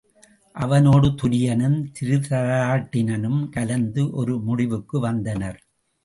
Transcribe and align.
அவனோடு 0.55 1.07
துரியனும் 1.07 1.75
திருதராட்டி 1.99 3.01
ரனும் 3.07 3.49
கலந்து 3.49 4.09
ஒரு 4.11 4.39
முடிவுக்கு 4.39 4.99
வந்தனர். 4.99 5.59